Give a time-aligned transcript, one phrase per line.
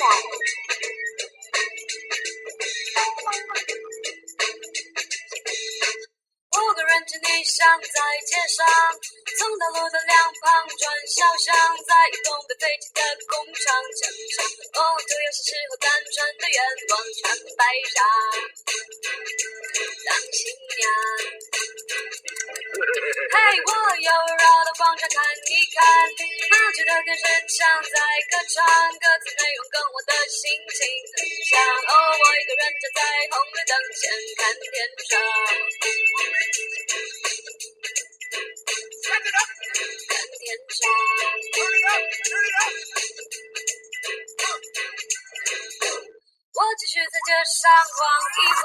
[0.00, 0.02] 五
[6.72, 8.64] 个人正逆向在街上，
[9.36, 11.52] 从道路的两旁转小巷，
[11.84, 13.60] 在移动的飞机的工厂
[14.00, 14.40] 墙上，
[14.80, 16.56] 哦，就有些时候单纯的愿
[16.88, 17.62] 望穿白
[17.92, 18.00] 纱
[20.08, 20.40] 当新
[20.80, 20.82] 娘。
[23.32, 23.36] 嘿，
[23.68, 23.70] 我
[24.00, 25.84] 又绕到广场看一看，
[26.48, 27.22] 马剧的电视
[27.52, 28.00] 墙在
[28.32, 28.64] 歌唱，
[28.96, 29.79] 歌词内容。
[32.70, 33.02] 我站在
[33.34, 34.06] 红绿灯前
[34.38, 34.78] 看天
[35.10, 35.18] 上，
[40.06, 40.78] 看天上。
[46.54, 48.06] 我继续在街上晃
[48.38, 48.62] 一晃，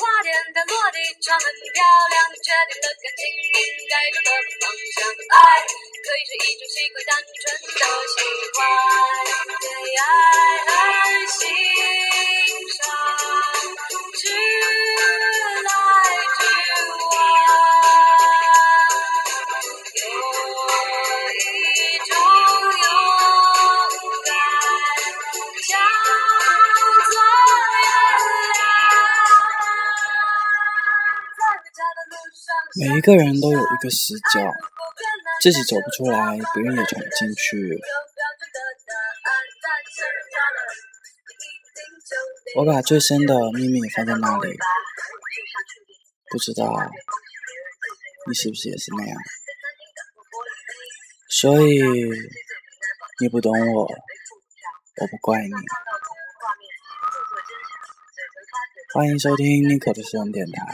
[0.00, 3.60] 花店的落地窗很漂亮，决定了感情应
[3.92, 3.92] 该
[4.24, 5.04] 走的方向。
[5.36, 5.36] 爱
[5.68, 7.44] 可以是一种习惯，单纯
[7.76, 8.24] 的喜
[8.56, 8.58] 欢，
[9.60, 9.68] 对
[10.00, 10.08] 爱
[11.28, 11.36] 欣
[12.08, 12.17] 赏，
[32.78, 34.40] 每一个人都有一个死角，
[35.42, 37.76] 自己走不出来，别人也闯不进去。
[42.54, 44.56] 我把最深的秘密放在那里，
[46.30, 46.72] 不知道
[48.28, 49.16] 你是不是也是那样？
[51.30, 51.82] 所以
[53.20, 55.52] 你不懂我，我不怪你。
[58.94, 60.64] 欢迎收听妮可的私人电台。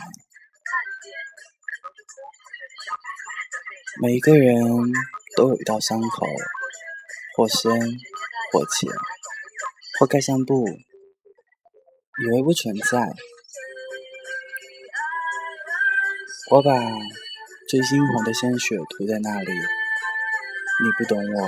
[4.05, 4.63] 每一个人
[5.35, 6.27] 都有一道伤口，
[7.35, 7.73] 或深
[8.53, 8.93] 或浅，
[9.99, 10.69] 或盖上布，
[12.23, 13.15] 以为不存在。
[16.51, 16.71] 我把
[17.67, 21.43] 最猩红的鲜血涂在那里，你不懂我，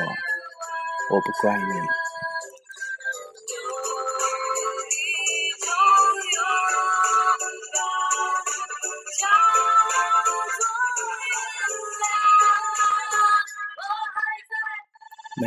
[1.10, 2.05] 我不怪你。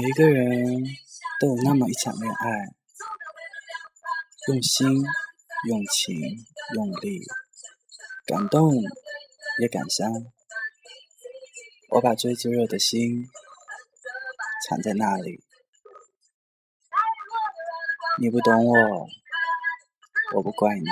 [0.02, 0.82] 每一个人
[1.42, 2.70] 都有那么一场恋爱，
[4.48, 4.88] 用心、
[5.68, 6.16] 用情、
[6.74, 7.20] 用力，
[8.26, 8.72] 感动
[9.60, 10.10] 也感伤。
[11.90, 13.28] 我把最炙热的心
[14.70, 15.44] 藏在那里，
[18.22, 19.06] 你不懂我，
[20.34, 20.86] 我不怪你。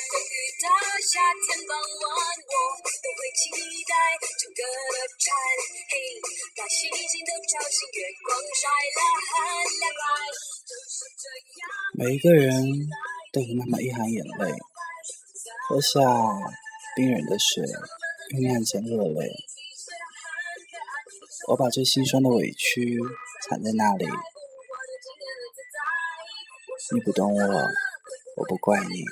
[0.00, 0.64] 下着雨的
[1.12, 3.52] 夏天傍晚，我都会期
[3.84, 3.92] 待
[4.40, 5.28] 整个的蝉。
[5.92, 5.92] 嘿，
[6.56, 8.64] 把星星都吵醒，月光晒
[8.96, 9.36] 了很
[9.76, 10.02] 凉快。
[10.64, 11.28] 就是这
[11.60, 11.68] 样。
[12.00, 12.64] 每一个人
[13.30, 14.56] 都有那么一行眼泪，
[15.68, 16.00] 喝下
[16.96, 17.60] 冰冷的水，
[18.32, 19.28] 酝酿成热泪。
[21.48, 22.96] 我把最心酸的委屈
[23.44, 24.06] 藏在那里，
[26.94, 27.44] 你不懂我，
[28.36, 29.04] 我不怪你。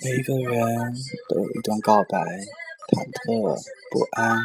[0.00, 0.94] 每一个人
[1.28, 2.18] 都有一段告白，
[2.88, 3.54] 忐忑
[3.90, 4.38] 不安，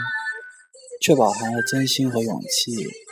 [1.02, 3.03] 却饱含了真心和勇气。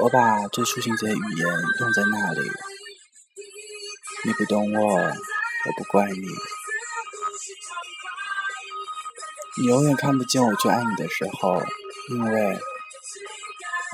[0.00, 1.46] 我把最初心的语言
[1.80, 2.40] 用在那里，
[4.24, 6.28] 你不懂我，我不怪你。
[9.56, 11.60] 你永远看不见我最爱你的时候，
[12.10, 12.56] 因为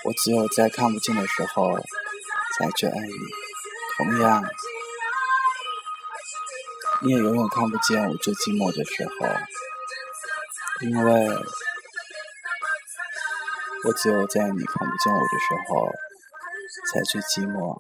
[0.04, 1.78] 我只有在看不见的时候
[2.58, 3.12] 才最爱你。
[3.96, 4.44] 同样，
[7.00, 9.26] 你也永远看不见我最寂寞的时候，
[10.86, 11.44] 因为。
[13.86, 15.86] 我只有在你看不见我的时候，
[16.90, 17.76] 才最寂寞。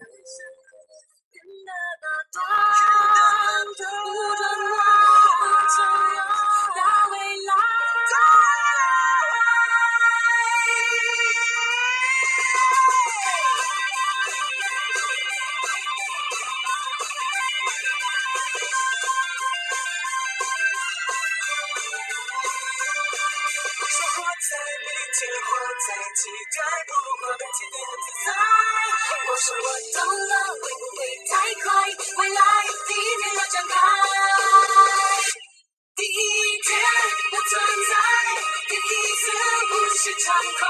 [29.26, 30.98] 我说我懂了，会不会
[31.30, 31.32] 太
[31.62, 31.66] 快？
[32.18, 32.40] 未来
[32.88, 33.72] 第一天要展开。
[35.94, 36.66] 第一天
[37.30, 37.52] 我存
[37.90, 37.94] 在，
[38.68, 38.78] 第一
[39.14, 39.22] 次
[39.70, 40.26] 呼吸畅
[40.58, 40.62] 快，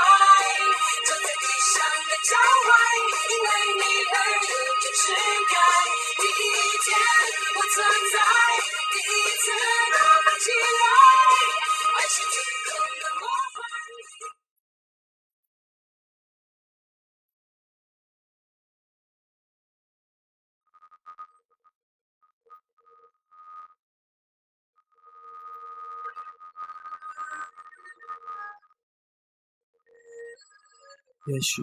[31.26, 31.62] 也许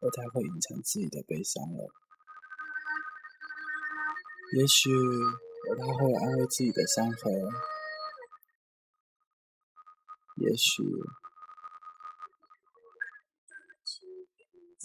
[0.00, 1.90] 我太会隐藏自己的悲伤了，
[4.56, 7.32] 也许我太会安慰自己的伤痕，
[10.36, 10.84] 也许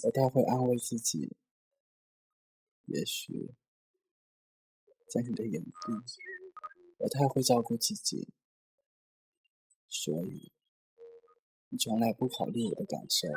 [0.02, 1.36] 我太会安慰自己，
[2.86, 3.54] 也许
[5.08, 5.70] 在你的眼里，
[6.98, 8.32] 我太会照顾自己，
[9.88, 10.52] 所以。
[11.70, 13.28] 你从来不考虑我的感受。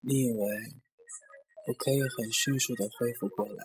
[0.00, 0.40] 你以为
[1.66, 3.64] 我可以很迅速的恢复过来？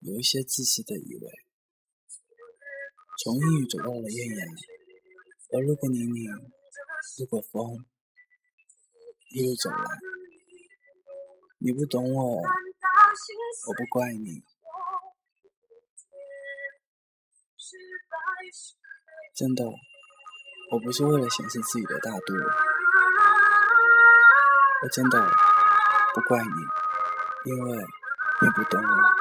[0.00, 1.30] 有一些自私的以为，
[3.22, 4.48] 从阴雨走到了艳阳，
[5.52, 6.52] 而如果泥泞，
[7.18, 7.84] 如果风，
[9.30, 10.09] 一路走来。
[11.62, 14.42] 你不懂我，我不怪你。
[19.36, 19.62] 真的，
[20.72, 22.32] 我不是为了显示自己的大度，
[24.82, 25.20] 我真的
[26.14, 29.19] 不怪你，因为你不懂我。